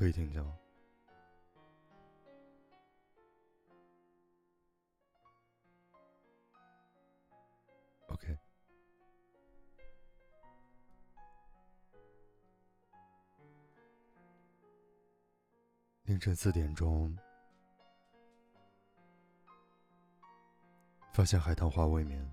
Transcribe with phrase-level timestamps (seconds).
[0.00, 0.58] 可以听见吗
[8.06, 8.38] ？OK。
[16.04, 17.14] 凌晨四点钟，
[21.12, 22.26] 发现海棠花未眠。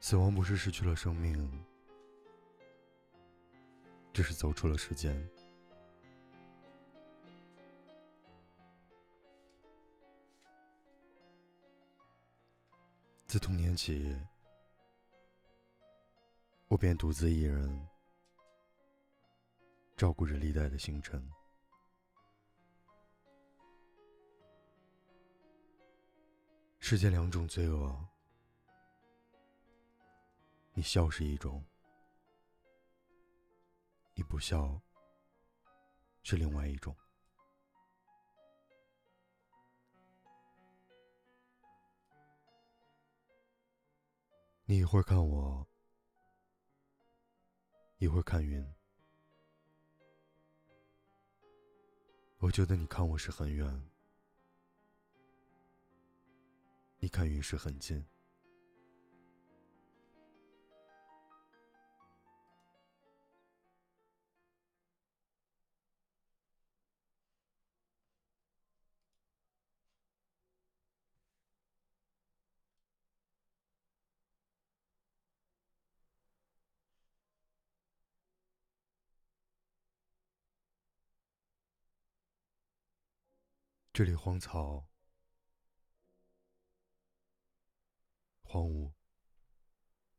[0.00, 1.64] 死亡不是失去了生命，
[4.14, 5.28] 只是走出了时间。
[13.26, 14.16] 自童年起，
[16.68, 17.88] 我便独自一人
[19.96, 21.28] 照顾着历代的星辰。
[26.78, 27.98] 世间两种罪恶。
[30.72, 31.64] 你笑是一种，
[34.14, 34.80] 你不笑
[36.22, 36.94] 是另外一种。
[44.66, 45.68] 你一会儿看我，
[47.98, 48.64] 一会儿看云，
[52.38, 53.90] 我觉得你看我是很远，
[56.98, 58.06] 你看云是很近。
[83.94, 84.88] 这里荒草、
[88.42, 88.92] 荒芜，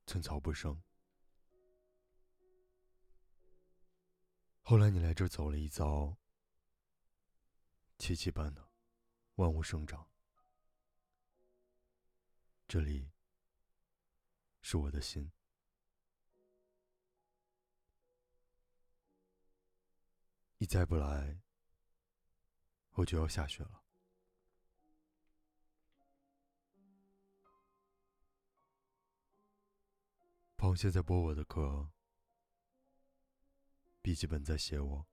[0.08, 0.82] 寸草不生。
[4.62, 6.16] 后来你来这走了一遭，
[7.98, 8.72] 奇迹般的
[9.36, 10.10] 万物生长。
[12.70, 13.12] 这里
[14.62, 15.34] 是我的心。
[20.60, 21.45] 你再不来。
[22.96, 23.84] 我就要下雪了。
[30.58, 31.92] 螃蟹在剥我的壳，
[34.02, 35.06] 笔记本在写我。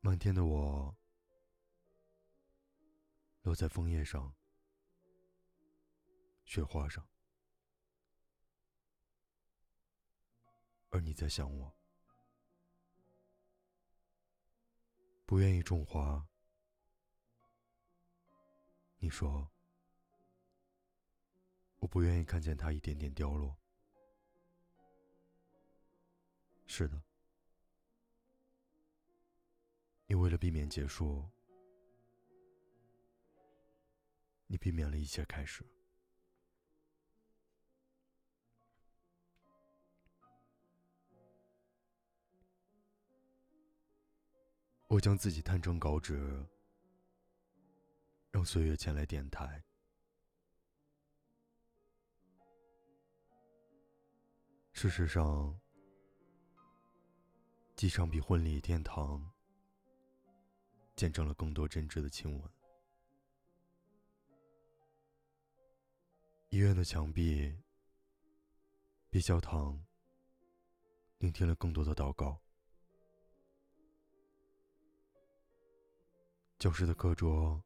[0.00, 0.96] 漫天的我，
[3.42, 4.34] 落在枫叶上，
[6.44, 7.06] 雪花上。
[10.94, 11.74] 而你在想我，
[15.26, 16.24] 不愿意种花。
[18.98, 19.50] 你说，
[21.78, 23.58] 我不愿意看见它一点点凋落。
[26.68, 27.02] 是的，
[30.06, 31.28] 你为了避免结束，
[34.46, 35.66] 你避免了一切开始。
[44.94, 46.46] 我将自己摊成稿纸，
[48.30, 49.60] 让岁月前来点台。
[54.72, 55.58] 事实上，
[57.74, 59.32] 机场比婚礼殿堂
[60.94, 62.50] 见证了更多真挚的亲吻。
[66.50, 67.52] 医院的墙壁
[69.10, 69.84] 比教堂
[71.18, 72.43] 聆听了更多的祷告。
[76.64, 77.62] 教室的课桌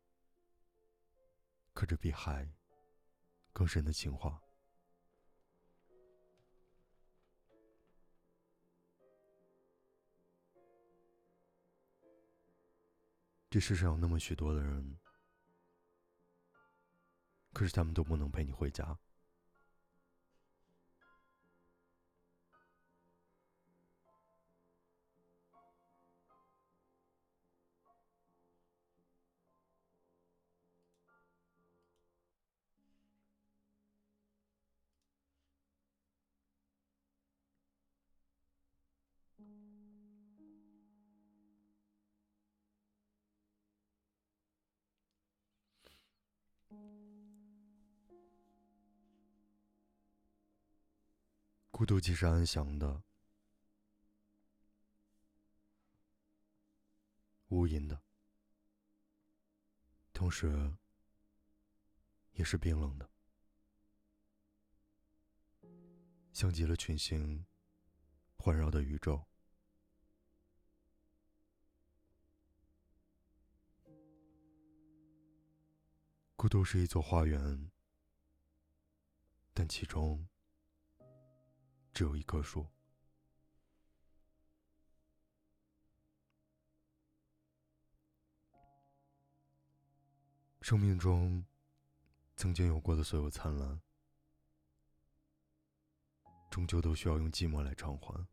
[1.73, 2.53] 刻着比海
[3.53, 4.43] 更深的情话。
[13.49, 14.99] 这世上有那么许多的人，
[17.53, 18.99] 可是他们都不能陪你回家。
[51.89, 53.03] 独既是安详的、
[57.47, 58.03] 无垠的，
[60.13, 60.77] 同时
[62.33, 63.09] 也是冰冷的，
[66.31, 67.47] 像极了群星
[68.37, 69.25] 环绕的宇宙。
[76.37, 77.71] 孤独是一座花园，
[79.55, 80.29] 但其中
[81.93, 82.67] 只有一棵树。
[90.61, 91.45] 生命中
[92.37, 93.81] 曾经有过的所有灿烂，
[96.51, 98.27] 终究都需要用寂寞来偿还。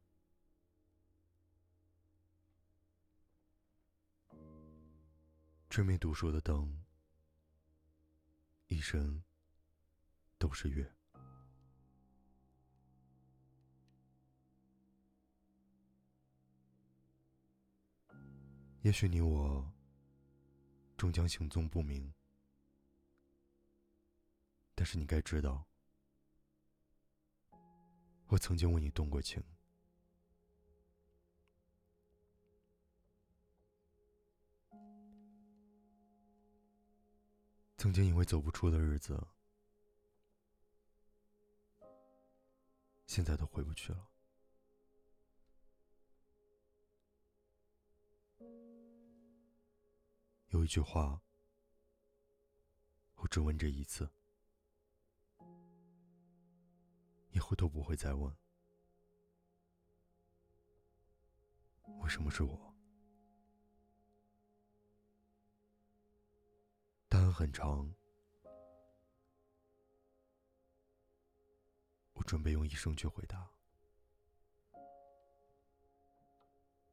[5.70, 6.86] 追没读书的灯，
[8.68, 9.24] 一生
[10.38, 10.95] 都是月。
[18.86, 19.68] 也许你我
[20.96, 22.14] 终将行踪不明。
[24.76, 25.66] 但是你该知道，
[28.28, 29.44] 我曾经为你动过情，
[37.80, 39.20] 曾经因为走不出的日子，
[43.08, 44.08] 现在都回不去了。
[50.56, 51.22] 有一句话，
[53.16, 54.10] 我只问这一次。
[57.32, 58.34] 以后都不会再问，
[62.00, 62.74] 为什么是我？
[67.10, 67.94] 答案很长，
[72.14, 73.46] 我准备用一生去回答。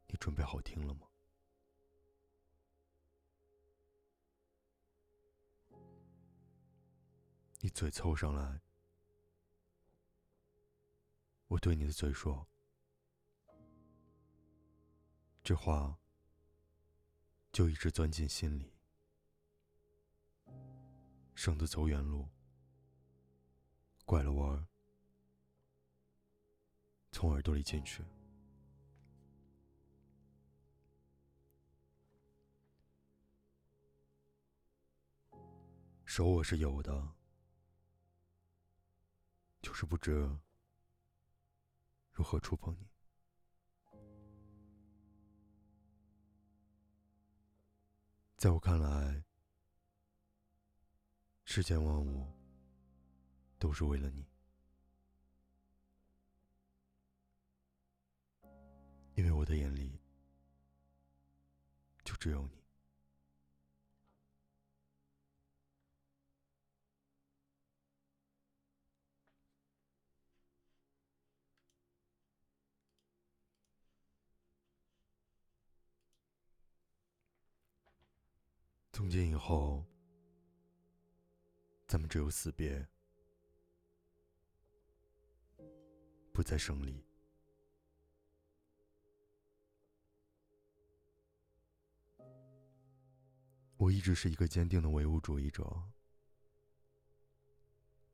[0.08, 1.11] 你准备好听了吗？
[7.64, 8.60] 你嘴凑上来。
[11.46, 12.44] 我对你的嘴说，
[15.44, 15.96] 这话
[17.52, 18.72] 就一直钻进心里，
[21.36, 22.28] 省得走远路，
[24.04, 24.66] 拐了弯，
[27.12, 28.04] 从耳朵里进去。
[36.04, 37.14] 手我是有的，
[39.62, 40.28] 就是不知。
[42.12, 42.86] 如何触碰你？
[48.36, 49.24] 在我看来，
[51.44, 52.30] 世间万物
[53.58, 54.26] 都是为了你，
[59.14, 60.00] 因为我的眼里
[62.04, 62.61] 就只有你。
[78.92, 79.82] 从今以后，
[81.88, 82.86] 咱们只有死别，
[86.30, 87.02] 不再生离。
[93.78, 95.82] 我一直是一个坚定的唯物主义者，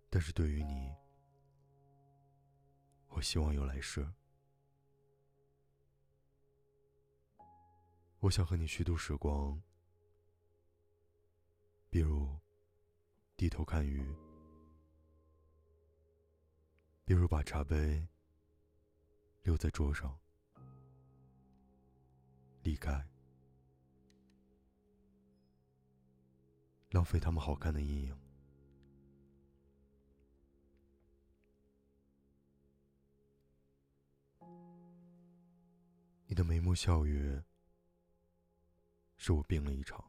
[0.09, 0.95] 但是对于你，
[3.09, 4.09] 我希望有来世。
[8.21, 9.61] 我想和你虚度时光。
[11.91, 12.39] 比如，
[13.37, 14.05] 低头看鱼；
[17.05, 18.07] 比如把茶杯
[19.43, 20.17] 留在桌上，
[22.63, 23.09] 离开，
[26.91, 28.19] 浪费他们好看的阴影。
[36.27, 37.43] 你的眉目笑语，
[39.17, 40.05] 是我病了一场。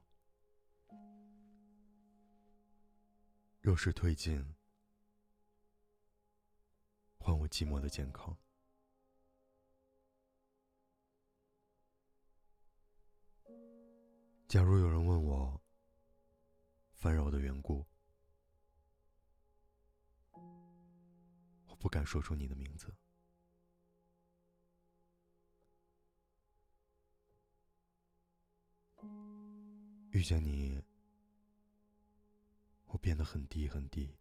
[3.61, 4.55] 若是推进，
[7.17, 8.35] 换我寂寞的健康。
[14.47, 15.61] 假如有人问我
[16.93, 17.85] 烦扰的缘故，
[20.31, 22.95] 我不敢说出你的名字。
[30.11, 30.88] 遇见你。
[33.01, 34.17] 变得很低很低，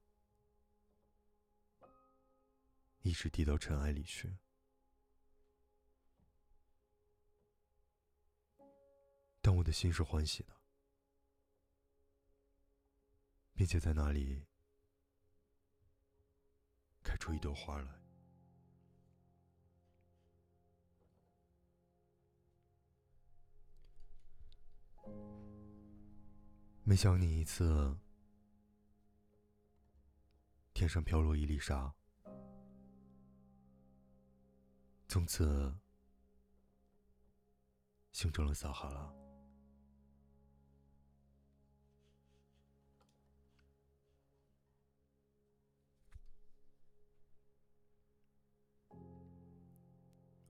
[3.02, 4.38] 一直低到尘埃里去。
[9.40, 10.54] 但我的心是欢喜的，
[13.54, 14.46] 并且在那里
[17.02, 17.98] 开出一朵花来。
[26.84, 27.98] 每想你一次，
[30.78, 31.92] 天上飘落一粒沙，
[35.08, 35.76] 从此
[38.12, 39.12] 形成了撒哈拉。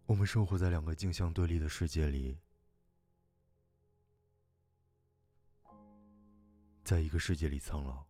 [0.04, 2.38] 我们生活在两个镜像对立的世界里。
[6.84, 8.06] 在一个世界里苍老，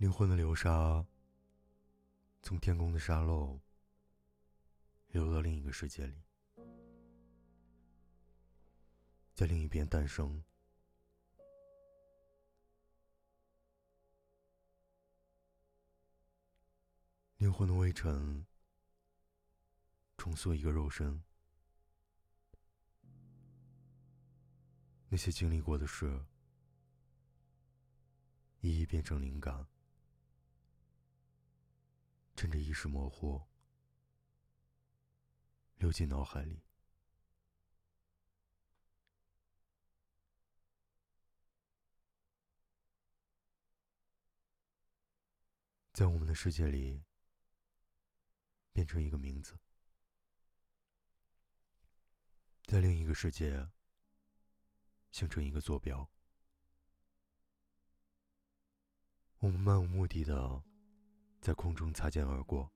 [0.00, 1.04] 灵魂的流沙
[2.40, 3.60] 从天空的沙漏
[5.08, 6.16] 流到另一个世界里，
[9.34, 10.42] 在另一边诞生。
[17.36, 18.46] 灵魂的微尘
[20.16, 21.22] 重塑一个肉身。
[25.10, 26.24] 那些经历过的事，
[28.60, 29.66] 一一变成灵感，
[32.40, 33.46] 趁着意识模糊，
[35.76, 36.62] 流进脑海里。
[45.92, 47.04] 在我们的世界里，
[48.72, 49.56] 变成一个名字；
[52.64, 53.68] 在另一个世界。
[55.10, 56.10] 形成一个坐标，
[59.40, 60.62] 我们漫无目的的
[61.40, 62.70] 在空中擦肩而过，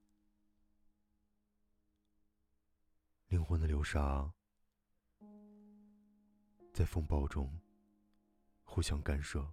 [3.29, 4.33] 灵魂的流沙
[6.73, 7.61] 在风暴中
[8.63, 9.53] 互相干涉，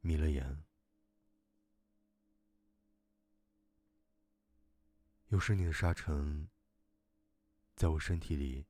[0.00, 0.64] 迷了眼，
[5.28, 6.48] 有时你的沙尘。
[7.76, 8.66] 在我身体里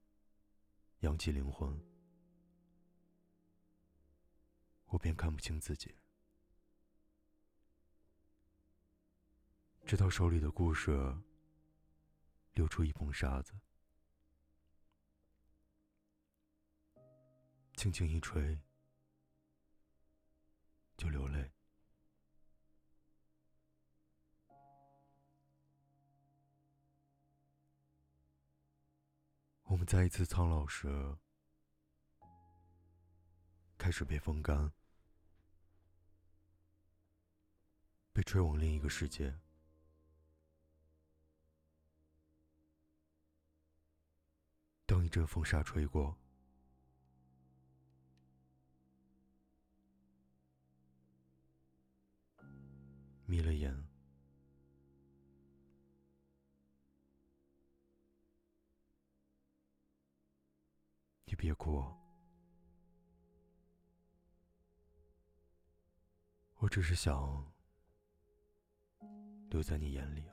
[1.01, 1.85] 扬起灵魂，
[4.85, 5.93] 我便看不清自己，
[9.91, 10.93] 直到手里的故事
[12.53, 13.53] 流出一捧沙子，
[17.75, 18.57] 轻轻一吹，
[20.97, 21.51] 就流泪。
[29.65, 31.19] 我们再一次苍老时，
[33.77, 34.73] 开始被风干，
[38.13, 39.37] 被吹往另一个世界。
[44.91, 46.19] 当一阵风沙吹过，
[53.25, 53.73] 眯了眼。
[61.25, 61.85] 你别哭，
[66.57, 67.49] 我只是想
[69.51, 70.29] 留在你眼里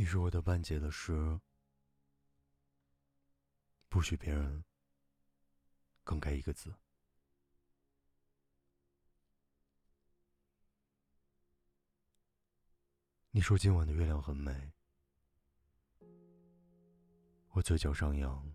[0.00, 1.40] 你是我的半截的诗，
[3.88, 4.64] 不许别人
[6.04, 6.72] 更改一个字。
[13.32, 14.70] 你说今晚的月亮很美，
[17.50, 18.54] 我嘴角上扬，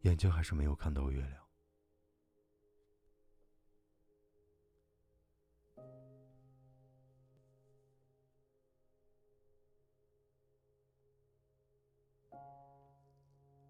[0.00, 1.45] 眼睛还是没有看到月亮。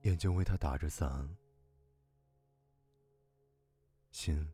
[0.06, 1.36] 眼睛为他打着伞，
[4.12, 4.52] 心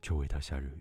[0.00, 0.80] 却为他下着雨。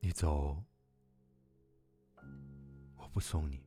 [0.00, 0.62] 你走，
[2.98, 3.65] 我不送你。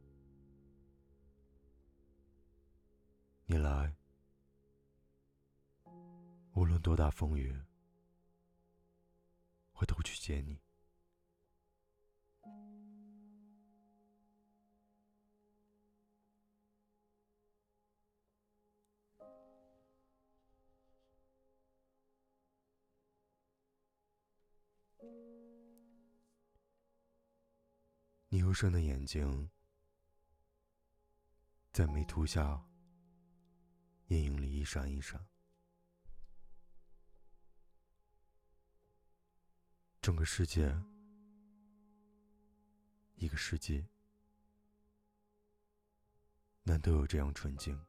[3.51, 3.95] 你来，
[6.53, 7.59] 无论多大风雨，
[9.73, 10.61] 我都去接你。
[28.27, 29.49] 你幽深的眼睛，
[31.71, 32.68] 在眉涂下。
[34.09, 35.23] 阴影里一闪一闪，
[40.01, 40.75] 整个世界，
[43.17, 43.85] 一个世纪，
[46.63, 47.79] 难得有这样纯净。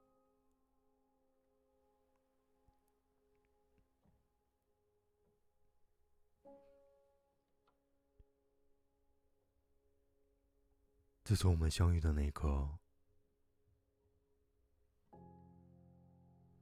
[11.24, 12.79] 自从我们相遇的那一刻。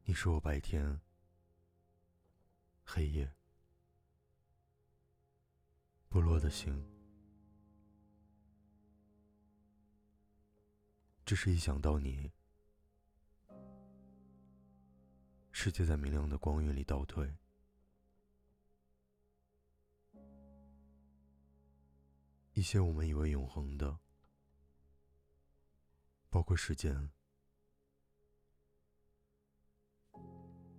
[0.09, 0.99] 你是我白天、
[2.83, 3.31] 黑夜、
[6.09, 6.83] 不落的星。
[11.27, 12.33] 只是一想到你，
[15.53, 17.37] 世界在明亮的光晕里倒退，
[22.55, 23.99] 一些我们以为永恒的，
[26.31, 27.11] 包括时间。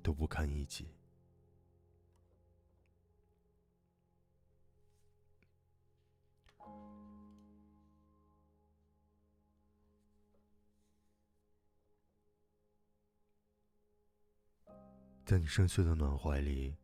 [0.02, 0.88] 都不堪一击。
[15.26, 16.76] 在你深邃的暖怀里，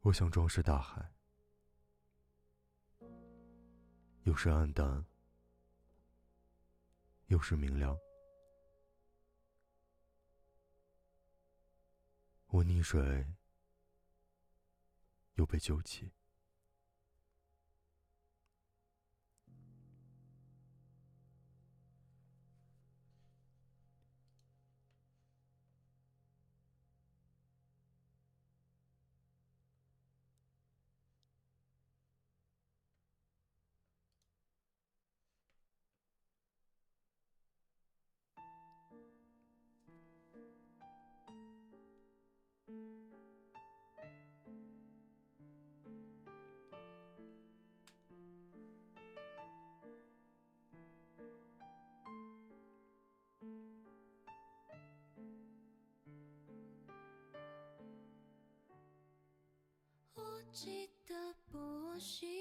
[0.00, 1.12] 我想装饰大海，
[4.24, 5.06] 有时暗淡，
[7.28, 7.96] 有时明亮。
[12.52, 13.34] 我溺水，
[15.34, 16.10] 又被救起。
[60.52, 61.14] 记得
[61.50, 62.39] 不喜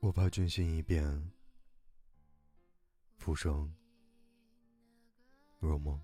[0.00, 1.32] 我怕军心一变，
[3.16, 3.74] 浮生
[5.58, 6.00] 若梦。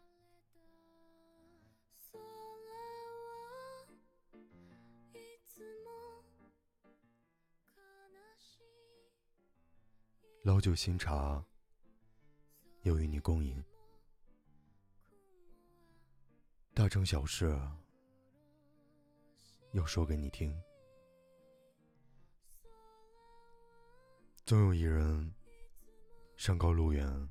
[10.42, 11.42] 老酒新茶，
[12.83, 13.62] 又与你共饮。
[16.74, 17.57] 大成小事，
[19.70, 20.52] 又说给你听。
[24.46, 25.35] 总有一人
[26.37, 27.30] 山高路远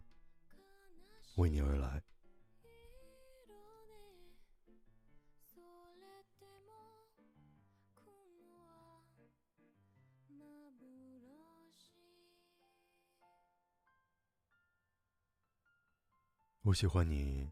[1.35, 2.01] 为你而来。
[16.63, 17.47] 我喜欢你，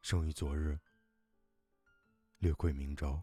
[0.00, 0.78] 生于昨日，
[2.38, 3.20] 略桂明朝。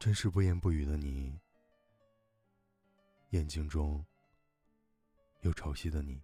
[0.00, 1.38] 真是不言不语的你，
[3.32, 4.02] 眼睛中
[5.42, 6.22] 有潮汐的你，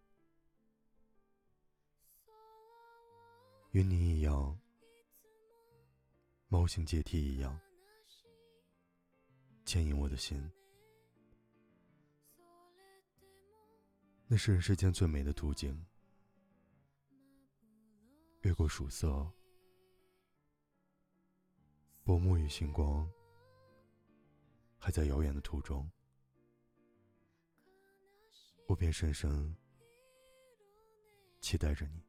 [3.73, 4.59] 与你一样，
[6.49, 7.61] 猫行阶梯一样，
[9.67, 10.51] 牵引我的心。
[14.27, 15.85] 那是人世间最美的图景，
[18.41, 19.31] 越过曙色，
[22.05, 23.07] 薄暮与星光。
[24.87, 25.90] 还在遥远的途中，
[28.68, 29.53] 我便深深
[31.40, 32.06] 期待着你。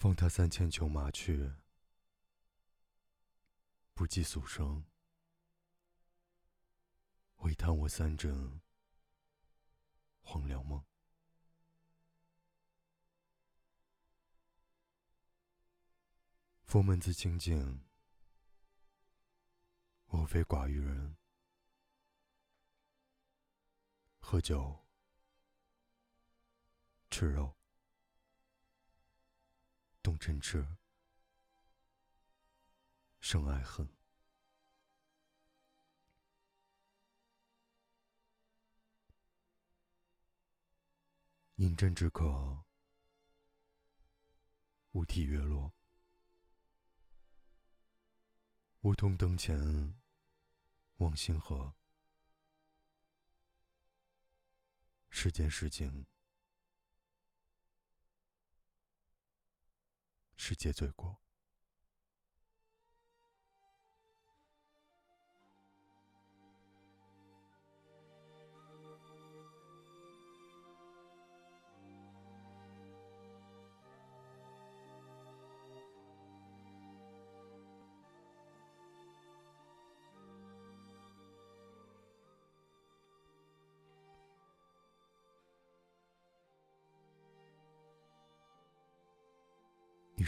[0.00, 1.52] 放他三千裘马去，
[3.92, 4.82] 不计俗生；
[7.40, 8.62] 唯叹我三枕
[10.22, 10.82] 黄粱梦。
[16.64, 17.84] 佛门自清净，
[20.06, 21.18] 我非寡欲人。
[24.18, 24.86] 喝酒，
[27.10, 27.59] 吃肉。
[30.02, 30.76] 动真挚，
[33.20, 33.88] 生爱恨。
[41.56, 42.64] 饮鸩止渴，
[44.92, 45.74] 无体月落。
[48.80, 50.00] 梧桐灯前，
[50.96, 51.74] 望星河。
[55.10, 56.09] 世间事情。
[60.42, 61.20] 世界罪过。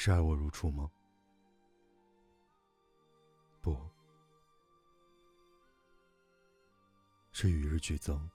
[0.05, 0.91] 是爱我如初吗？
[3.61, 3.79] 不，
[7.31, 8.29] 是与日俱增。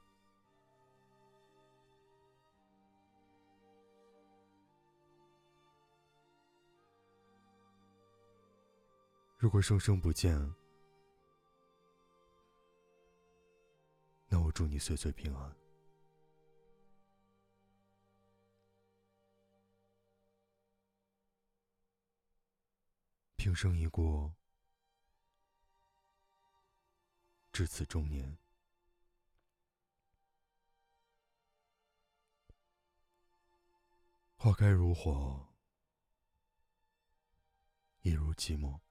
[9.37, 10.39] 如果生生不见，
[14.29, 15.66] 那我祝你岁岁平安。
[23.47, 24.35] 平生一过，
[27.53, 28.37] 至此中年。
[34.35, 35.47] 花开如火，
[38.01, 38.81] 一如寂寞。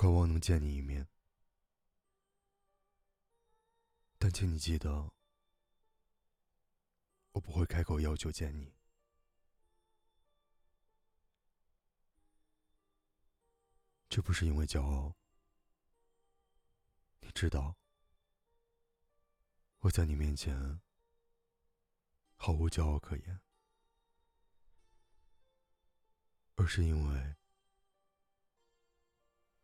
[0.00, 1.06] 渴望能见你一面，
[4.16, 5.12] 但请你记得，
[7.32, 8.72] 我不会开口要求见你。
[14.08, 15.14] 这不是因为骄傲，
[17.20, 17.76] 你知道，
[19.80, 20.80] 我在你面前
[22.36, 23.42] 毫无骄傲可言。
[26.54, 27.36] 而是因为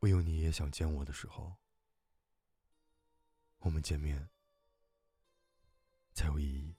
[0.01, 1.57] 唯有你也想见我的时候，
[3.59, 4.29] 我们见面
[6.13, 6.77] 才有意义。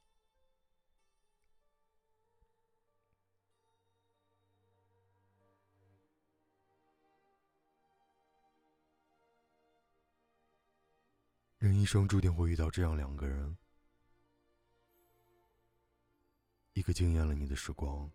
[11.57, 13.57] 人一生注定会遇到这样两个人，
[16.73, 18.09] 一个惊艳了你的时光，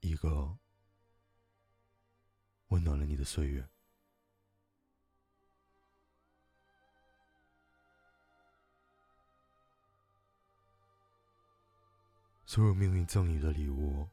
[0.00, 0.58] 一个
[2.68, 3.68] 温暖了你的岁月。
[12.44, 14.08] 所有命运赠予的礼物，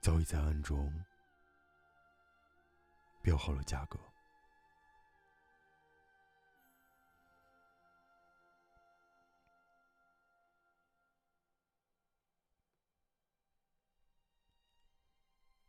[0.00, 1.04] 早已在暗中。
[3.22, 3.98] 标好了价格。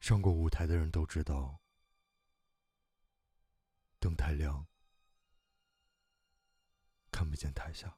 [0.07, 1.59] 上过舞台的人都知道，
[3.99, 4.65] 灯太亮，
[7.11, 7.97] 看不见台下。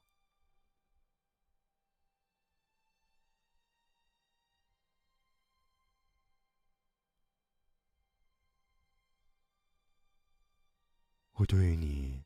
[11.34, 12.24] 我对于你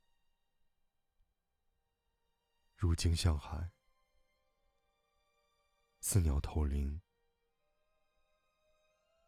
[2.74, 3.70] 如鲸向海，
[6.00, 7.02] 似鸟投林，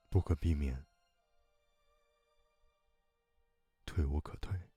[0.09, 0.87] 不可避免，
[3.85, 4.71] 退无可退。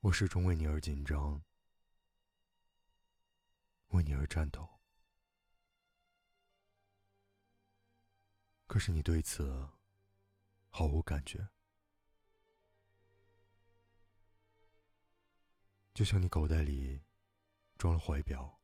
[0.00, 1.42] 我始终为你而紧张。
[3.90, 4.80] 为你而战斗，
[8.66, 9.70] 可是你对此
[10.68, 11.48] 毫无感觉，
[15.96, 17.00] 就像你口袋里
[17.78, 18.60] 装了怀表，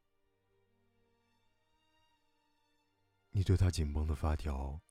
[3.31, 4.83] 你对它紧绷的发条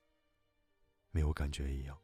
[1.11, 2.01] 没有感觉一样。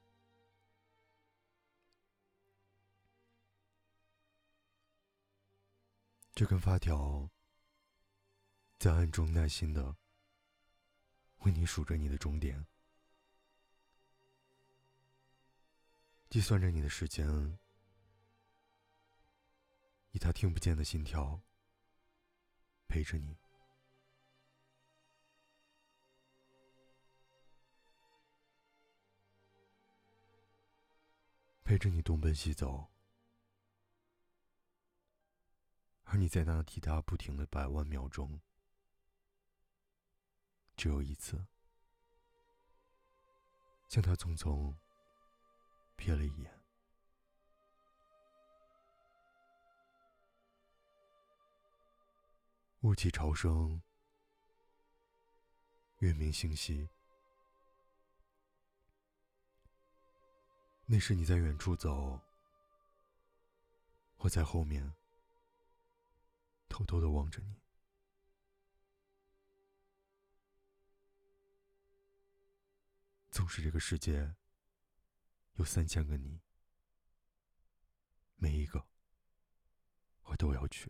[6.36, 7.32] 这根发条。
[8.78, 9.98] 在暗中耐心的
[11.40, 12.68] 为你数着你的终点，
[16.30, 17.58] 计算着你的时间，
[20.18, 21.44] 以他听不见的心跳
[22.88, 23.38] 陪着你，
[31.64, 32.90] 陪着你东奔西走，
[36.06, 38.42] 而你在那替他不停的百万秒钟。
[40.76, 41.46] 只有一次，
[43.88, 44.76] 向他匆匆
[45.96, 46.57] 瞥了一眼。
[52.88, 53.82] 雾气潮生，
[55.98, 56.88] 月明星稀。
[60.86, 62.18] 那时你在远处走，
[64.20, 64.96] 我在后面
[66.70, 67.58] 偷偷的望着你。
[73.30, 74.34] 纵使这个世界
[75.56, 76.40] 有三千个你，
[78.38, 78.88] 每一个
[80.22, 80.90] 我都要去。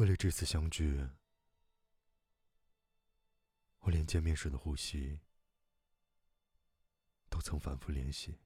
[0.00, 1.10] 为了这次相聚，
[3.80, 5.20] 我连见面时的呼吸
[7.28, 8.40] 都曾反复练习。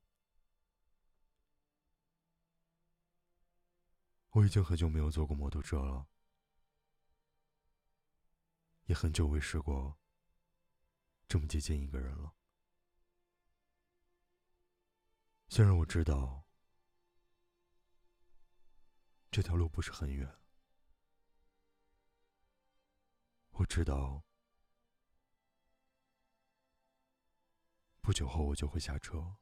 [4.30, 6.08] 我已经很久没有坐过摩托车了，
[8.86, 9.96] 也很久未试过
[11.28, 12.34] 这么接近一个人了。
[15.46, 16.48] 虽然我知道
[19.30, 20.36] 这条路不是很远，
[23.74, 24.22] 知道
[28.00, 29.34] 不久后我就会下车。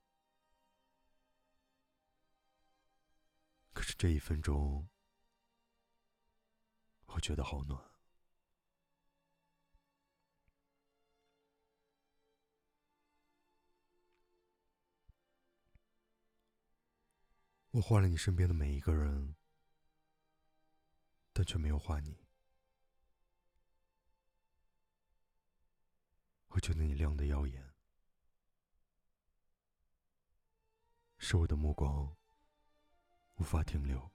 [3.74, 4.88] 可是这一分钟，
[7.08, 7.78] 我觉得好暖。
[17.72, 19.36] 我换了你身边的每一个人，
[21.34, 22.21] 但却没有换你。
[26.54, 27.72] 我觉得你亮的耀眼，
[31.18, 32.14] 是我的目光。
[33.36, 34.11] 无法停留。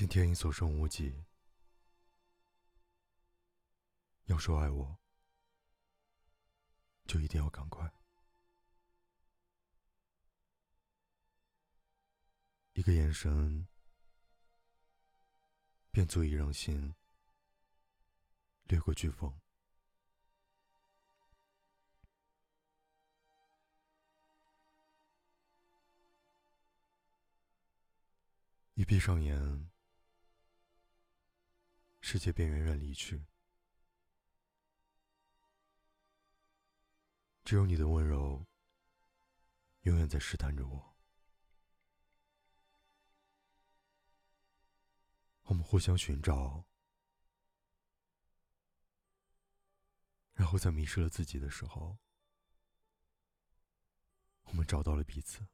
[0.00, 1.26] 今天已所剩无几。
[4.24, 4.98] 要说爱我，
[7.04, 7.92] 就一定要赶快。
[12.72, 13.68] 一个眼神，
[15.90, 16.94] 便足以让心
[18.68, 19.38] 掠过飓风。
[28.72, 29.69] 一闭上眼，
[32.12, 33.24] 世界便远远离去。
[37.44, 38.44] 只有你的温柔，
[39.82, 40.96] 永远在试探着我。
[45.42, 46.64] 我们互相寻找，
[50.32, 51.96] 然后在迷失了自己的时候，
[54.46, 55.46] 我们找到了彼此。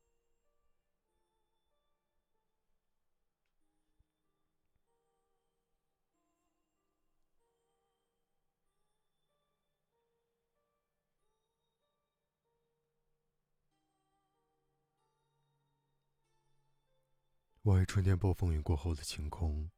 [17.66, 19.68] 我爱春天暴风雨过后的晴空，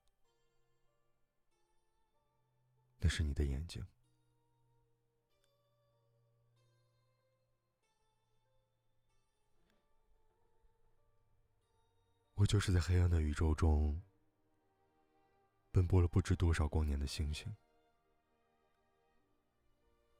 [2.99, 3.83] 那是你的眼睛。
[12.35, 14.03] 我就是在黑暗的宇宙中
[15.71, 17.57] 奔波了不知多少光年的星星，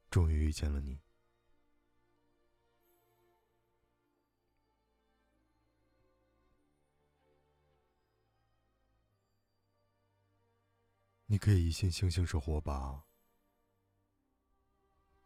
[0.09, 0.99] 终于遇见了你。
[11.31, 13.03] 你可以疑心星星是火把，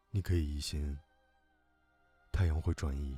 [0.09, 0.99] 你可以疑心
[2.29, 3.17] 太阳会转移，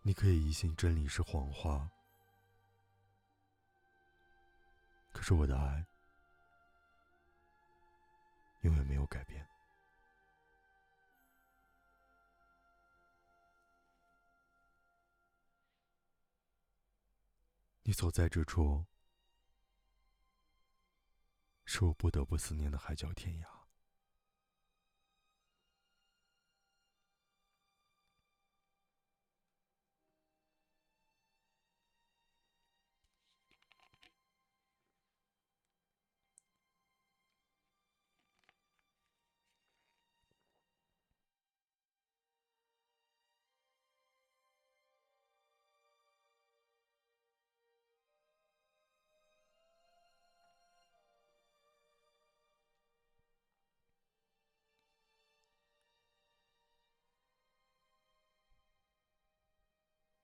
[0.00, 1.90] 你可以疑心真理是谎话。
[5.12, 5.84] 可是我的爱
[8.62, 9.46] 永远没有改变。
[17.82, 18.82] 你所在之处。
[21.74, 23.51] 是我不得不思念的海角天涯。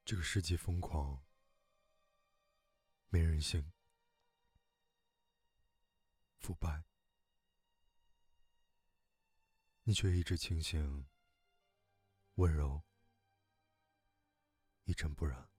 [0.09, 1.23] 这个世界疯狂，
[3.11, 3.71] 没人性，
[6.39, 6.83] 腐败，
[9.83, 11.07] 你却一直清醒、
[12.37, 12.83] 温柔、
[14.85, 15.51] 一尘不染。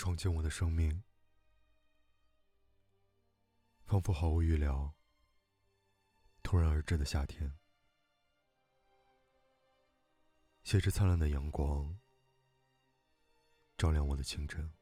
[0.00, 1.02] 闯进我的生命，
[3.84, 4.94] 仿佛毫无预料、
[6.42, 7.54] 突然而至的夏天，
[10.62, 11.98] 携着灿烂的阳光，
[13.76, 14.72] 照亮我的清晨。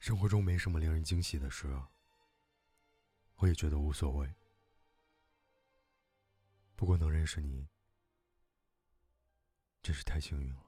[0.00, 1.80] 生活中没什么令人惊喜的事，
[3.36, 4.34] 我也觉得无所谓。
[6.76, 7.68] 不过能认识你，
[9.82, 10.65] 真是太幸运了。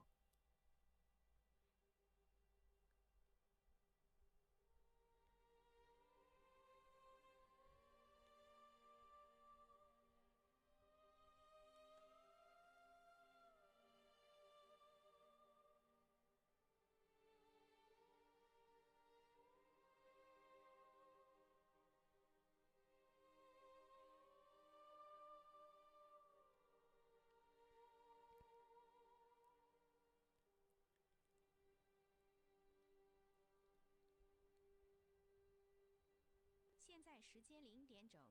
[37.21, 38.21] 时间零点整。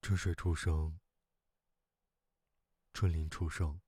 [0.00, 0.98] 春水初生，
[2.92, 3.80] 春林初盛，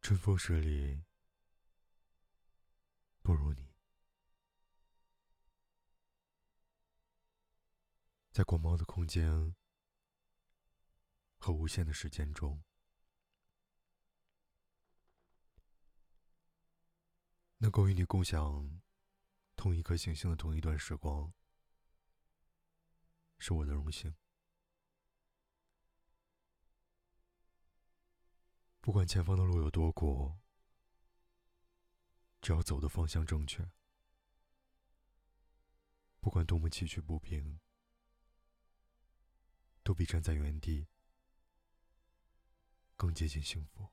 [0.00, 1.04] 春风十里
[3.22, 3.74] 不如你。
[8.30, 9.54] 在广袤的空间
[11.38, 12.62] 和无限的时间中，
[17.56, 18.80] 能够与你共享
[19.58, 21.32] 同一颗行星的同一段时光，
[23.40, 24.14] 是我的荣幸。
[28.80, 30.38] 不管前方的路有多苦，
[32.40, 33.68] 只要走的方向正确，
[36.20, 37.58] 不管多么崎岖不平，
[39.82, 40.86] 都比站在原地
[42.96, 43.90] 更接近幸福。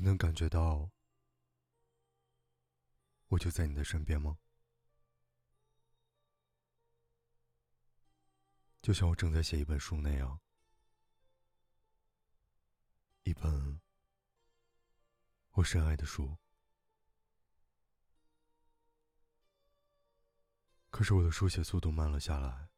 [0.00, 0.90] 你能感觉到
[3.28, 4.38] 我就在你的身边吗？
[8.80, 10.40] 就像我正在写一本书那样，
[13.24, 13.78] 一本
[15.50, 16.38] 我深爱的书。
[20.88, 22.70] 可是我的书写速度慢了下来，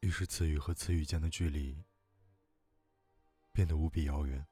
[0.00, 1.84] 于是词语和词语间的距离。
[3.56, 4.46] 变得无比遥远，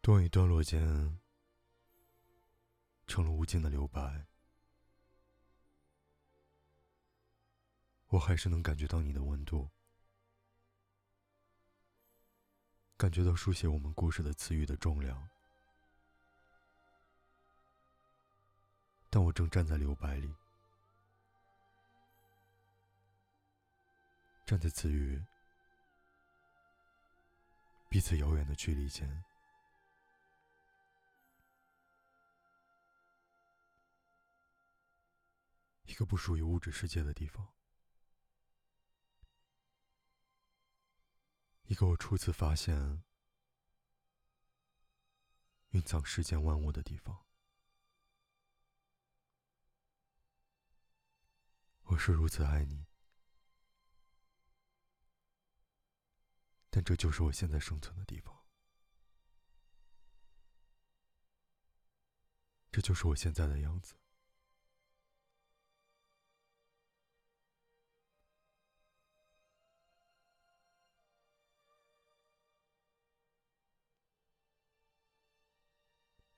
[0.00, 1.20] 段与段落间
[3.06, 4.24] 成了无尽的留白。
[8.06, 9.68] 我还是能感觉到你的温度，
[12.96, 15.28] 感觉到书写我们故事的词语的重量，
[19.10, 20.34] 但我正站在留白里。
[24.46, 25.20] 站在词语
[27.88, 29.24] 彼此遥远的距离间，
[35.82, 37.52] 一个不属于物质世界的地方，
[41.64, 43.02] 一个我初次发现
[45.70, 47.26] 蕴藏世间万物的地方。
[51.86, 52.85] 我是如此爱你。
[56.76, 58.38] 但这就是我现在生存的地方，
[62.70, 63.94] 这就是我现在的样子。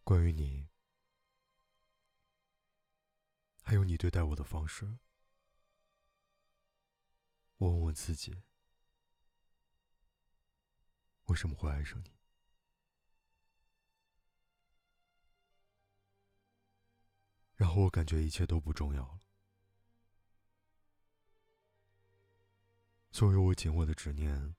[0.04, 0.68] 关于你，
[3.64, 4.98] 还有你对待我的方式，
[7.56, 8.40] 我问问自己，
[11.28, 12.10] 为什么会爱上你？
[17.54, 19.20] 然后我感觉一切都不重要了，
[23.10, 24.54] 所有我紧握的执念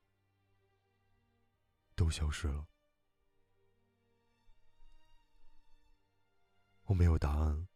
[1.96, 2.68] 都消失了。
[6.84, 7.68] 我没有答案，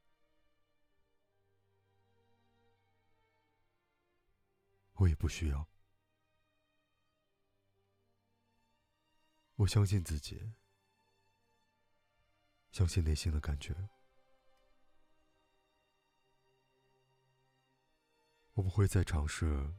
[4.93, 5.72] 我也不需要。
[9.64, 10.51] 我相信自己，
[12.74, 13.74] 相信内心的感觉。
[18.55, 19.74] 我不会再尝试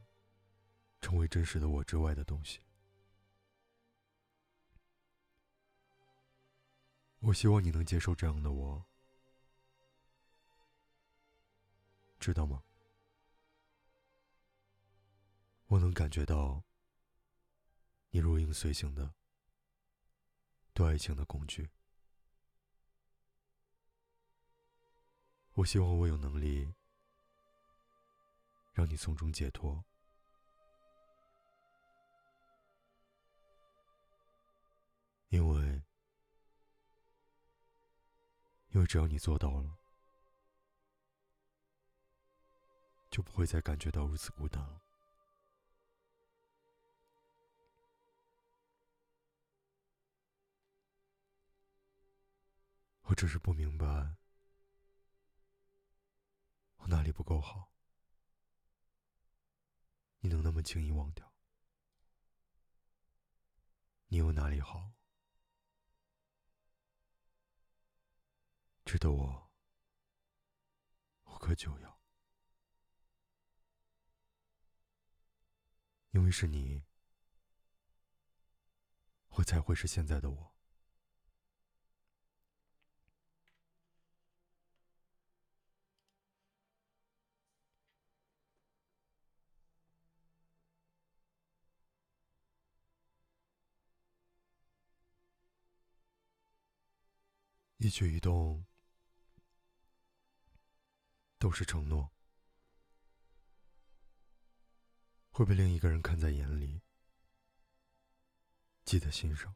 [1.01, 2.61] 成为真实的我之外的东西。
[7.19, 8.85] 我希望你能接受这样的我，
[12.19, 12.63] 知道吗？
[15.67, 16.63] 我能感觉到
[18.09, 19.13] 你如影随形的
[20.75, 21.67] 对爱情的恐惧。
[25.53, 26.71] 我希望我有能力。
[28.73, 29.85] 让你从中解脱，
[35.29, 35.81] 因为，
[38.71, 39.77] 因为只要你做到了，
[43.09, 44.84] 就不会再感觉到如此孤单了。
[53.15, 54.17] 只是不明白，
[56.75, 57.71] 我哪里不够好。
[60.19, 61.33] 你能那么轻易忘掉？
[64.07, 64.91] 你有哪里好，
[68.83, 69.51] 值得我
[71.23, 72.01] 无可救药？
[76.11, 76.83] 因为是你，
[79.29, 80.54] 我才会是现在的我。
[97.85, 98.65] 一举一动
[101.37, 102.11] 都是承诺，
[105.29, 106.81] 会被另一个人看在眼里，
[108.85, 109.55] 记在心上。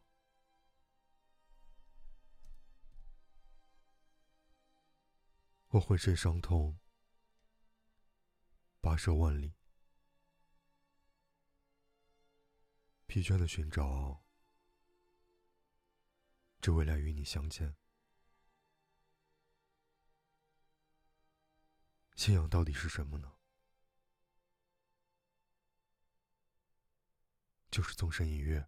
[5.69, 6.79] 我浑身伤痛，
[8.79, 9.55] 跋涉万里，
[13.07, 14.23] 疲倦的寻找，
[16.61, 17.78] 只为来与你相见。
[22.19, 23.31] 信仰到底是什么呢？
[27.71, 28.67] 就是纵身一跃，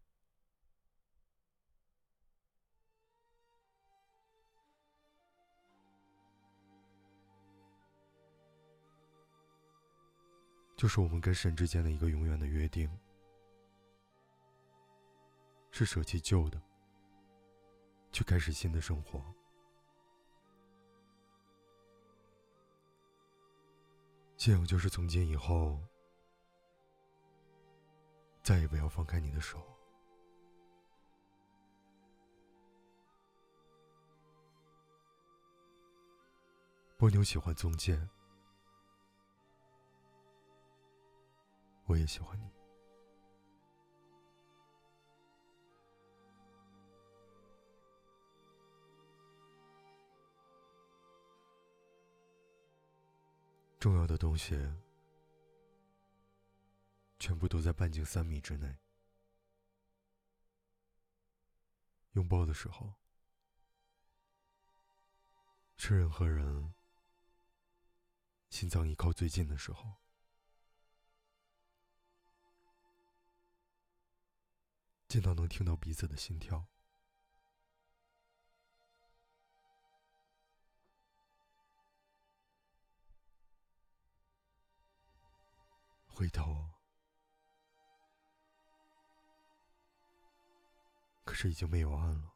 [10.78, 12.90] 就是我们跟神之间的一个永远的约定，
[15.72, 16.62] 是舍弃旧的，
[18.14, 19.22] 去开始新的生活。
[24.42, 25.80] 信仰就是从今以后，
[28.42, 29.64] 再也不要放开你的手。
[36.98, 38.02] 波妞喜欢宗介，
[41.86, 42.61] 我也喜欢你。
[53.82, 54.56] 重要的东西，
[57.18, 58.78] 全部都在半径三米之内。
[62.12, 62.94] 拥抱的时候，
[65.78, 66.76] 是人和人
[68.52, 69.96] 心脏依靠最近的时候。
[75.08, 76.68] 近到能听到彼此的心跳。
[86.14, 86.70] 回头，
[91.24, 92.34] 可是已经没有岸了。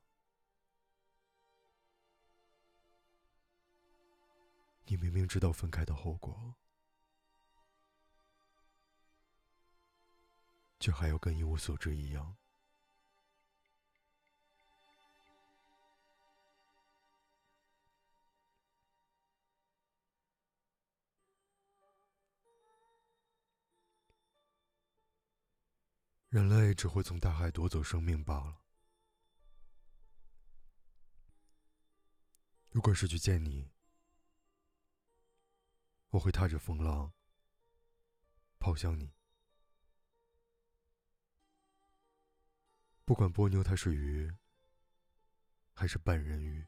[4.86, 6.56] 你明明知道分开的后果，
[10.80, 12.36] 却还要跟一无所知一样。
[26.36, 28.62] 人类只会从大海夺走生命罢了。
[32.72, 33.72] 如果是去见你，
[36.10, 37.14] 我会踏着风浪
[38.60, 39.14] 跑向你。
[43.06, 44.36] 不管波妞它是鱼，
[45.74, 46.68] 还是半人鱼，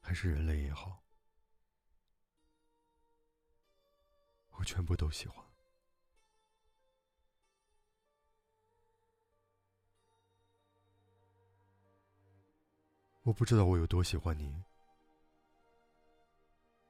[0.00, 1.04] 还是人类也好，
[4.48, 5.41] 我全部都喜欢。
[13.24, 14.64] 我不知道我有多喜欢你，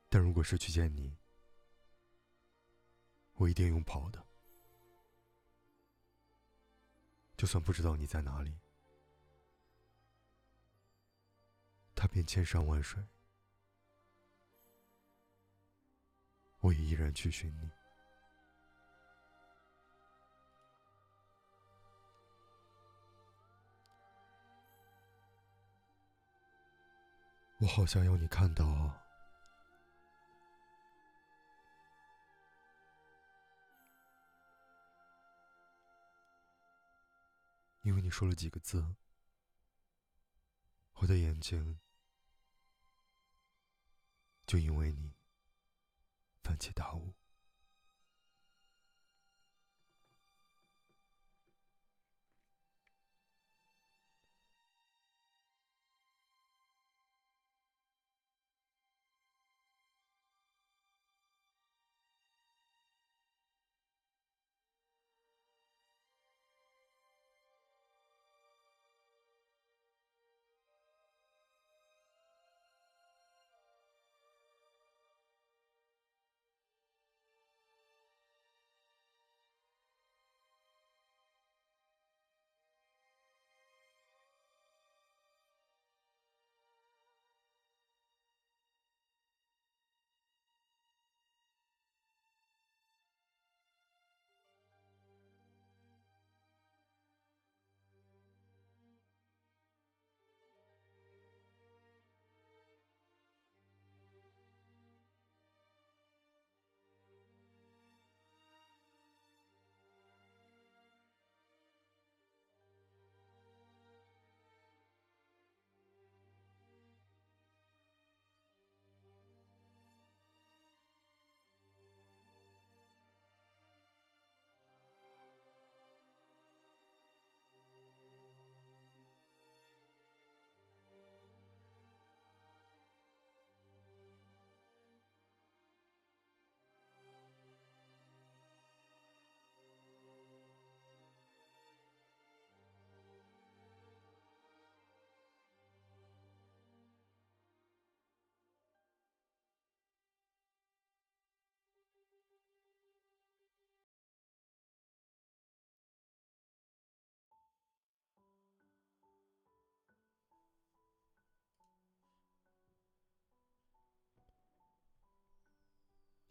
[0.09, 1.15] 但如果是去见你，
[3.35, 4.27] 我一定用跑的。
[7.37, 8.59] 就算不知道你在哪里，
[11.95, 13.05] 踏遍千山万水，
[16.61, 17.71] 我也依然去寻你。
[27.63, 28.65] 我好想要你看到，
[37.83, 38.97] 因为你说了几个字，
[40.95, 41.79] 我的眼睛
[44.45, 45.15] 就因为你
[46.43, 47.15] 泛起大雾。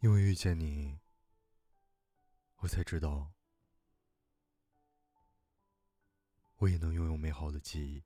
[0.02, 0.98] 因为遇见你，
[2.56, 3.32] 我才知道，
[6.56, 8.02] 我也能拥有美好的记忆。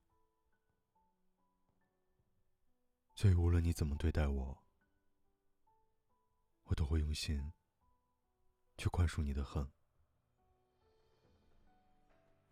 [3.14, 4.62] 所以无论你怎么对待我，
[6.64, 7.55] 我都会用心
[8.76, 9.72] 去宽恕你的恨，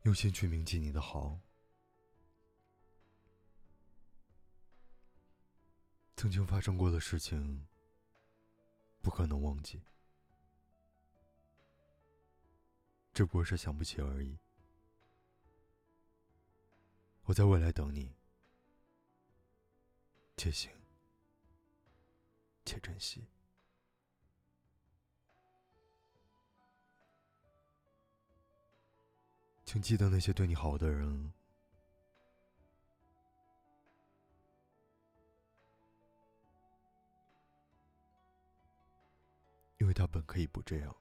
[0.04, 1.38] 用心去铭记你的好。
[6.16, 7.68] 曾经发生过的事情。
[9.04, 9.82] 不可能忘记，
[13.12, 14.38] 只不过是想不起而已。
[17.24, 18.16] 我在未来等你，
[20.38, 20.72] 且行
[22.64, 23.26] 且珍惜。
[29.66, 31.30] 请记得那些对你好的人。
[39.84, 40.96] 因为他本可以不这样，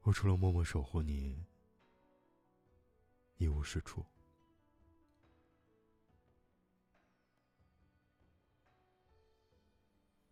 [0.00, 1.46] 我除了默默守护你，
[3.36, 4.04] 一无是处。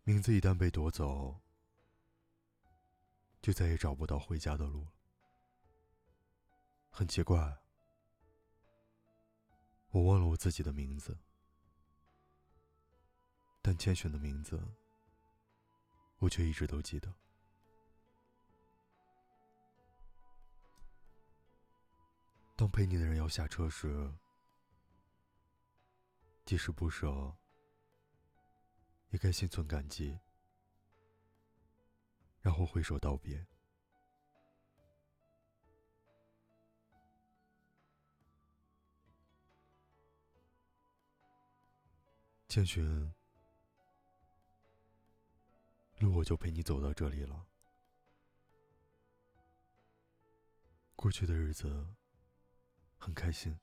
[0.03, 1.39] 名字一旦被夺走，
[3.41, 4.91] 就再也找不到回家的路了。
[6.89, 7.57] 很奇怪，
[9.91, 11.17] 我忘了我自己的名字，
[13.61, 14.61] 但千寻的名字。
[16.19, 17.13] 我却一直都记得。
[22.55, 24.11] 当陪你的人要下车时
[26.43, 27.37] 即使不舍
[29.11, 30.17] 也该心存感激
[32.41, 33.45] 然后挥手道别。
[42.47, 43.13] 千寻
[45.99, 47.47] 路我就陪你走到这里了。
[50.95, 51.95] 过去的日子
[52.97, 53.59] 很开心，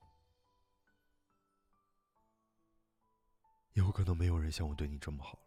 [3.73, 5.45] 以后可能没有人像我对你这么好了。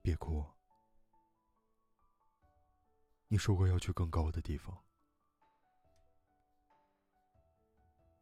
[0.00, 0.44] 别哭，
[3.28, 4.84] 你说过要去更高的地方，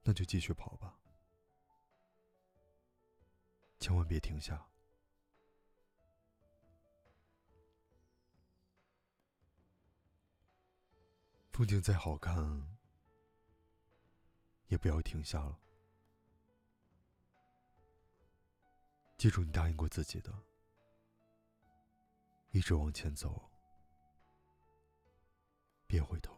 [0.02, 0.98] 那就继续跑吧。
[3.78, 4.71] 千万别停下！
[11.52, 12.34] 风景再好看，
[14.68, 15.58] 也不要停下了。
[19.18, 20.32] 记住，你答应过自己的，
[22.52, 23.50] 一直往前走，
[25.86, 26.36] 别回头。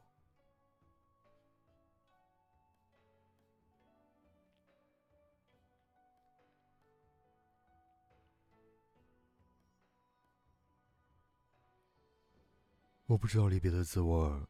[13.07, 14.47] 我不知道离别的滋味儿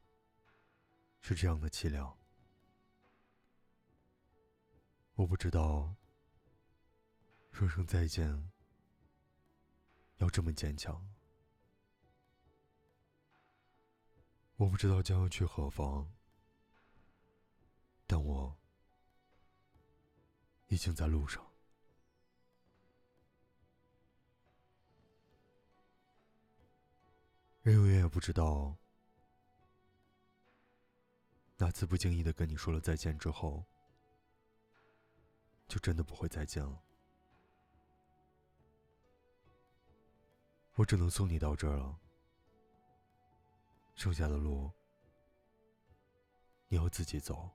[1.26, 2.14] 是这样的凄凉，
[5.14, 5.96] 我不知道
[7.50, 8.50] 说声再见
[10.18, 11.02] 要这么坚强，
[14.56, 16.12] 我不知道将要去何方，
[18.06, 18.54] 但我
[20.68, 21.42] 已经在路上。
[27.62, 28.76] 人永远也不知道，
[31.57, 33.64] 那次不经意的跟你说了再见之后，
[35.68, 36.82] 就真的不会再见了。
[40.74, 41.98] 我只能送你到这儿了，
[43.94, 44.70] 剩下的路
[46.66, 47.48] 你要自己走，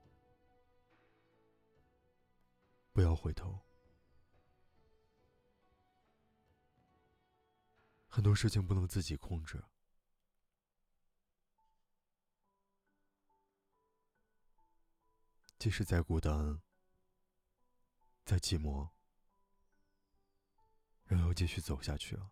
[2.93, 3.60] 不要回头。
[8.08, 9.62] 很多事情不能自己控制。
[15.60, 16.62] 即使再孤单、
[18.24, 18.91] 再寂寞，
[21.03, 22.32] 仍要继续走下去啊！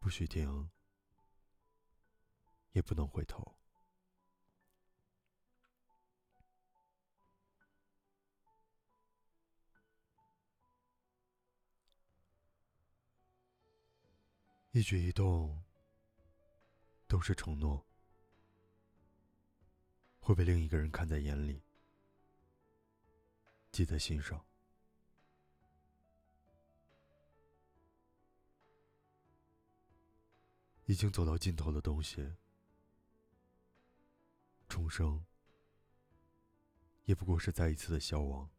[0.00, 0.70] 不许停，
[2.72, 3.58] 也不能回头。
[14.70, 15.62] 一举一动
[17.06, 17.86] 都是承诺。
[20.26, 21.62] 会被另一个人看在眼里，
[23.70, 24.44] 记在心上。
[30.86, 32.34] 已经走到尽头的东西，
[34.68, 35.24] 重生
[37.04, 38.50] 也不过是再一次的消亡。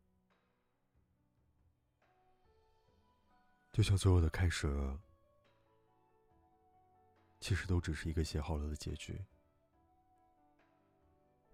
[3.74, 4.98] 就像所有的开始，
[7.42, 9.22] 其实都只是一个写好了的结局。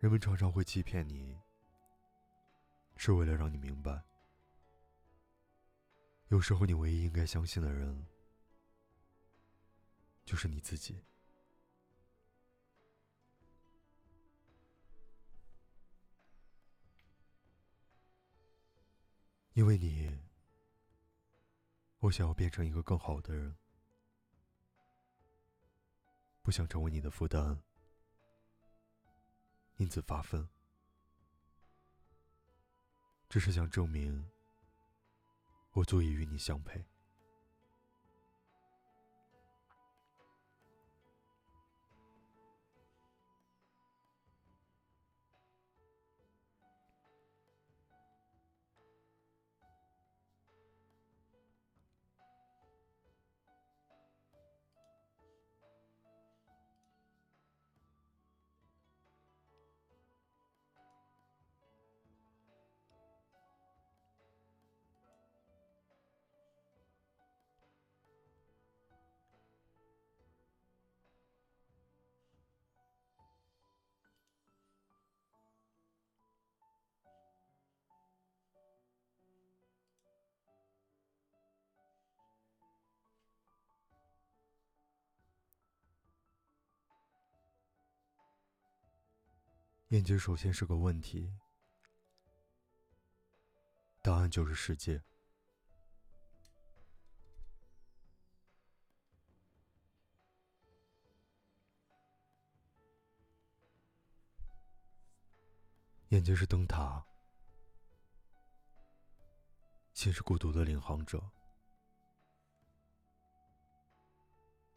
[0.04, 1.40] 人们常常会欺骗你，
[2.98, 4.04] 是为了让你明白，
[6.28, 8.06] 有时候你唯一应该相信的人，
[10.26, 11.02] 就是你自己。
[19.54, 20.12] 因为你，
[22.00, 23.56] 我想要变成一个更好的人，
[26.42, 27.64] 不想成为你的负担。
[29.78, 30.48] 因此发疯，
[33.28, 34.30] 只是想证明
[35.72, 36.86] 我足以与你相配。
[89.94, 91.32] 眼睛首先是个问题，
[94.02, 95.00] 答案就是世界。
[106.08, 107.06] 眼睛是灯塔，
[109.94, 111.24] 心是孤独的领航者。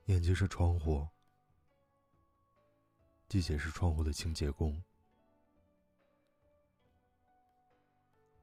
[0.05, 1.09] 眼睛是窗户，
[3.27, 4.79] 地铁是窗户的清洁工。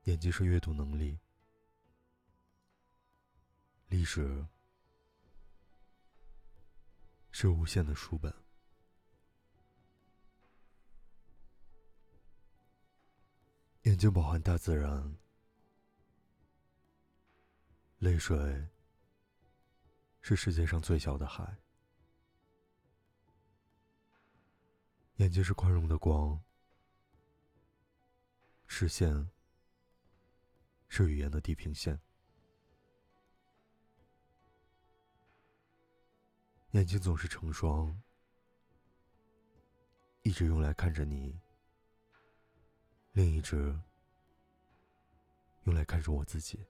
[0.04, 1.18] 眼睛是阅读能力，
[3.88, 4.46] 历史
[7.32, 8.34] 是无限的书本。
[13.84, 15.16] 眼睛饱含大自然，
[18.00, 18.68] 泪水
[20.22, 21.56] 是世界上最小的海。
[25.18, 26.44] 眼睛是宽容的光，
[28.68, 29.30] 视线
[30.96, 32.00] 是语言的地平线。
[36.74, 38.00] 眼睛总是成双，
[40.22, 41.36] 一直用来看着你。
[43.14, 43.76] 另一只
[45.64, 46.64] 用来看着我自己。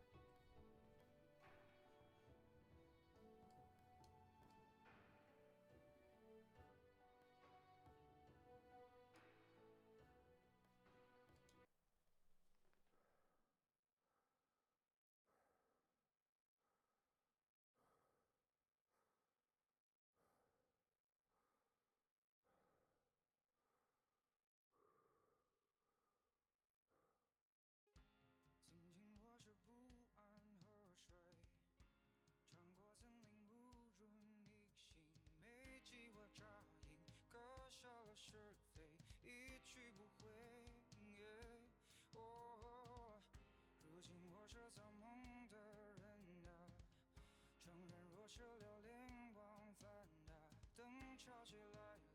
[48.36, 49.88] 就连泪光在
[50.26, 50.34] 那
[50.76, 52.10] 等潮汐来临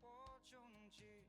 [0.00, 1.25] 我就能记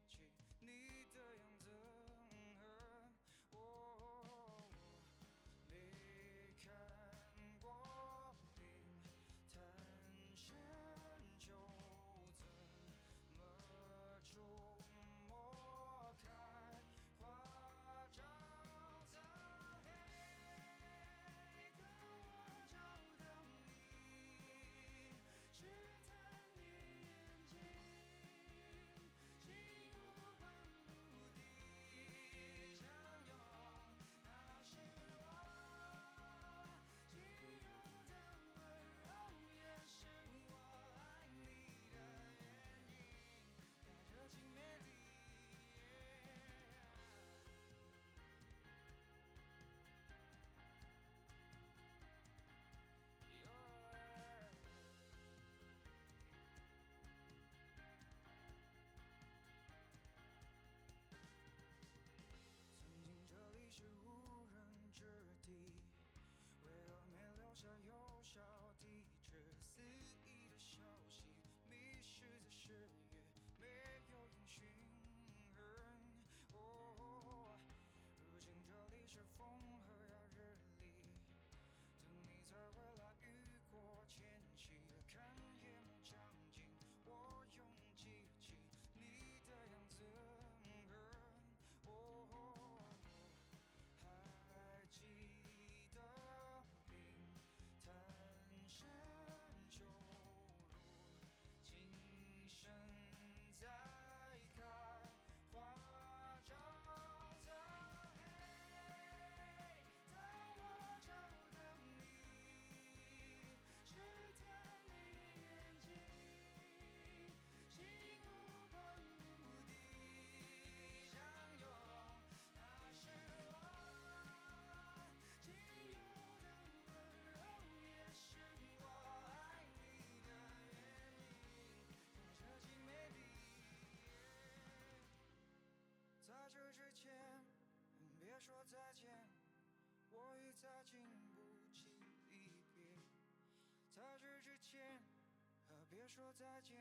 [146.17, 146.75] 说再见，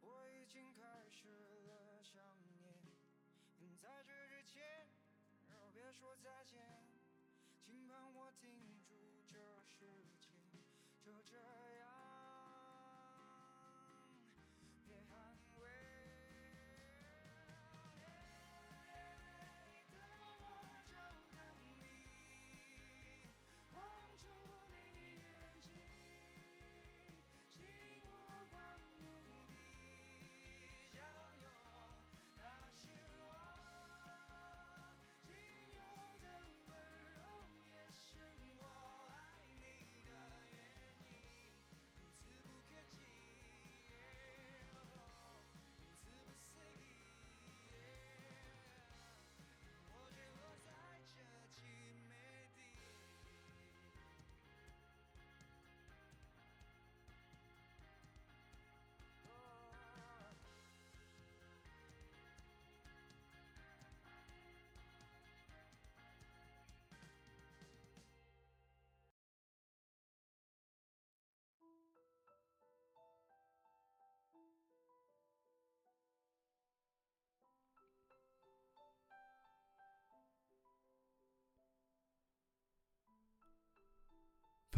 [0.00, 1.26] 我已经开始
[1.66, 2.22] 了想
[2.56, 2.70] 念。
[3.82, 4.86] 在这之前，
[5.74, 6.84] 别说再见，
[7.58, 8.48] 请帮我停
[8.88, 8.94] 住
[9.26, 10.36] 这时间，
[11.04, 11.34] 就这
[11.80, 11.87] 样，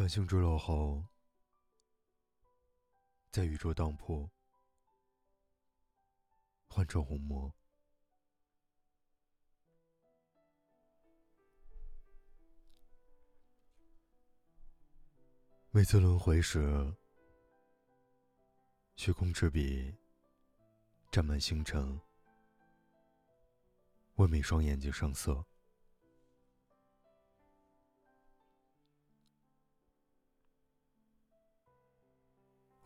[0.01, 1.05] 繁星坠落后，
[3.29, 4.27] 在宇宙当铺
[6.67, 7.53] 换成红魔。
[15.69, 16.91] 每次轮回时，
[18.95, 19.95] 虚空之笔
[21.11, 22.01] 沾满星辰，
[24.15, 25.45] 为每双眼睛上色。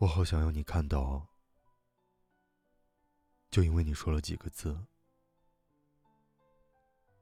[0.06, 1.26] 我好想要你看到，
[3.50, 4.86] 就因为你说了几个字，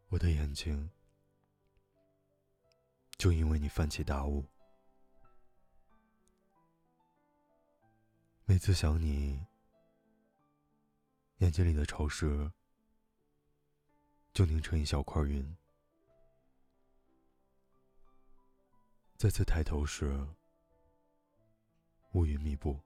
[0.08, 0.90] 我的眼睛
[3.16, 4.44] 就因为你泛起大雾。
[8.44, 9.42] 每次想你，
[11.38, 12.52] 眼睛里的潮湿
[14.34, 15.56] 就凝成一小块云。
[19.16, 20.28] 再次抬头时，
[22.14, 22.80] 乌云密布。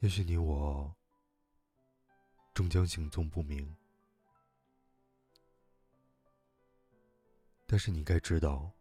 [0.00, 0.94] 也许你我
[2.54, 3.76] 终将行踪不明，
[7.66, 8.72] 但是你该知道，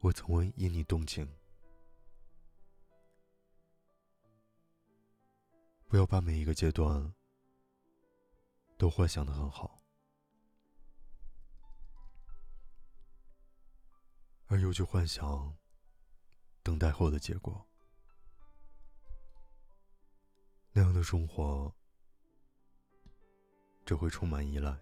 [0.00, 1.28] 我曾为因你动情。
[5.88, 7.14] 不要把每一个阶段
[8.76, 9.82] 都幻想的很好，
[14.46, 15.56] 而又去幻想。
[16.60, 17.66] 等待后的结果，
[20.72, 21.74] 那样的生活
[23.86, 24.78] 只会充满依赖。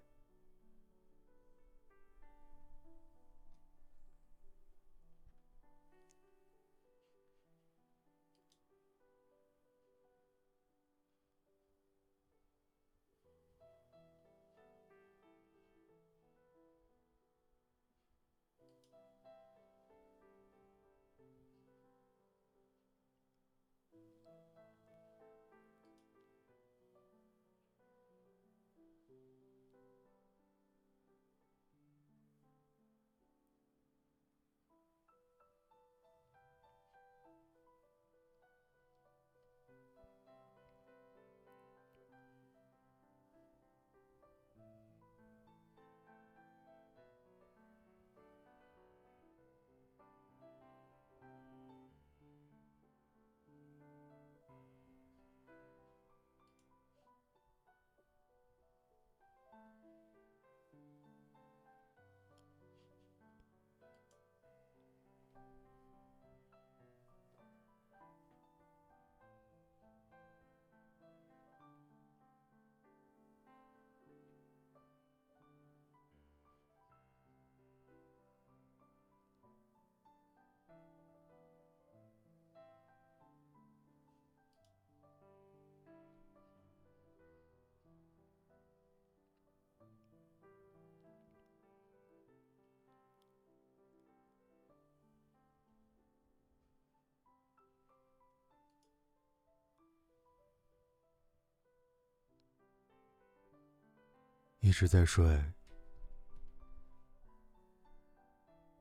[104.67, 105.25] 一直在睡，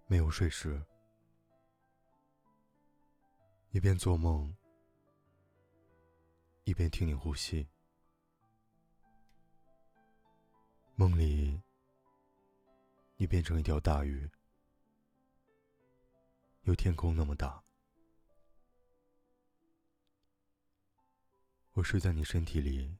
[0.09, 0.84] 没有睡时，
[3.70, 4.53] 一边做梦，
[6.64, 7.68] 一边听你呼吸。
[10.97, 11.62] 梦里，
[13.16, 14.28] 你变成一条大鱼，
[16.62, 17.62] 有天空那么大。
[21.74, 22.99] 我睡在你身体里。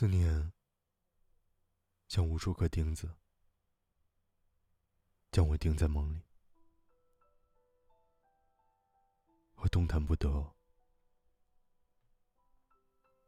[0.00, 0.50] 思念
[2.08, 3.14] 像无数颗钉子，
[5.30, 6.22] 将我钉在梦里，
[9.56, 10.56] 我动弹不得，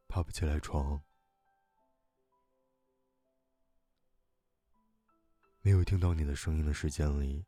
[0.07, 1.03] 爬不起来床，
[5.61, 7.45] 没有听到你的声音的时间里，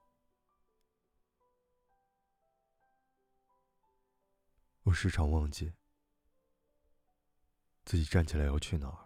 [4.84, 5.74] 我时常忘记
[7.84, 9.05] 自己站起来要去哪儿，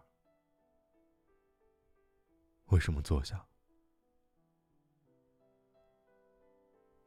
[2.70, 3.46] 为什么坐下？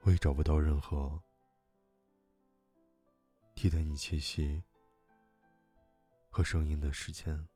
[0.01, 1.23] 我也找不到任何
[3.55, 4.61] 替代你气息
[6.29, 7.49] 和声音的时间。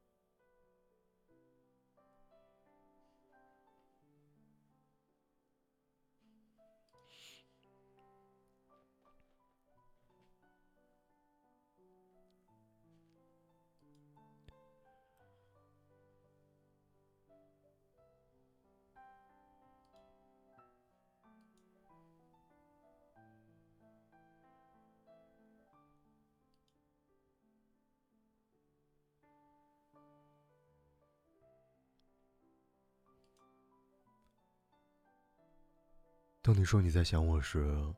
[36.47, 37.93] 当你说你在想我时，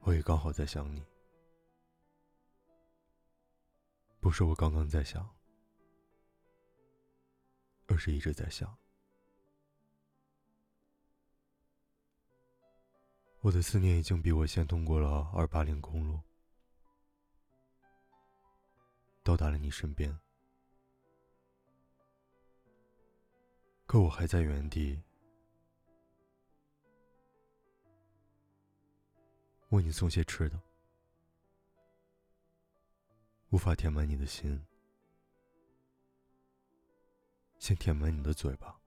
[0.00, 1.02] 我也刚好在想你。
[4.20, 5.26] 不是我刚刚在想，
[7.86, 8.76] 而是一直在想。
[13.40, 16.20] 我的思念已经比我先通过了二八零公路，
[19.22, 20.20] 到达了你身边，
[23.86, 25.02] 可我还在原地。
[29.72, 30.60] 为你送些吃的，
[33.48, 34.62] 无法填满你的心，
[37.58, 38.78] 先填满你的嘴巴。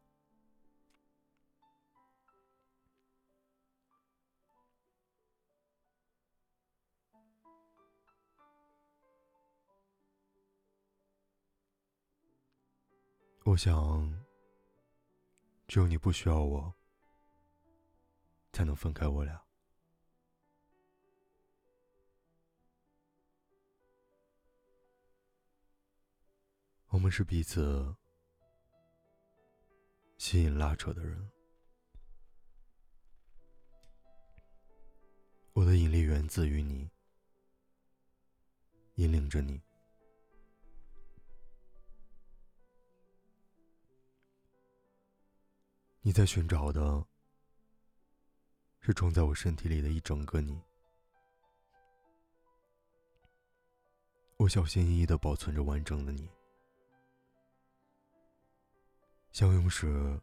[13.44, 14.24] 我想，
[15.68, 16.74] 只有你不需要我，
[18.54, 19.45] 才能分开我俩。
[26.96, 27.94] 我们是彼此
[30.18, 31.30] 吸引拉扯的人，
[35.52, 36.90] 我的引力源自于你，
[38.96, 39.62] 引领着你。
[46.00, 47.06] 你在寻找的
[48.80, 50.58] 是装在我身体里的一整个你，
[54.38, 56.30] 我小心翼翼的保存着完整的你。
[59.36, 60.18] 相拥时，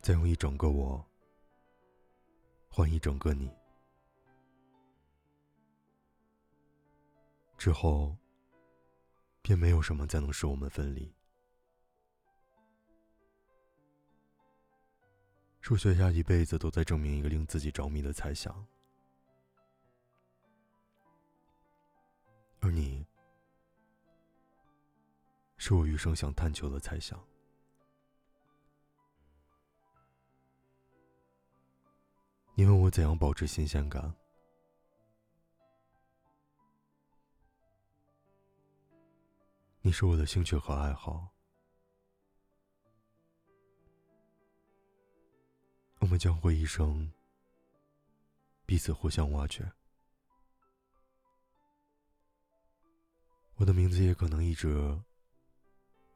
[0.00, 1.06] 再用一整个我
[2.70, 3.54] 换一整个你，
[7.58, 8.16] 之后
[9.42, 11.14] 便没有什么再能使我们分离。
[15.60, 18.66] 数学家一辈子都在证明一个令自己着迷的猜想，
[22.60, 23.06] 而你，
[25.58, 27.22] 是我余生想探求的猜想。
[32.60, 34.14] 你问我怎样保持新鲜感？
[39.80, 41.26] 你是我的兴趣和爱好，
[46.00, 47.10] 我们将会一生
[48.66, 49.66] 彼此互相挖掘。
[53.54, 55.00] 我的名字也可能一直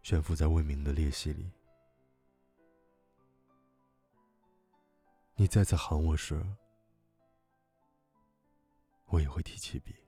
[0.02, 1.50] 悬浮在未名的裂隙里。
[5.36, 6.40] 你再次喊我时，
[9.06, 10.03] 我也会提起笔。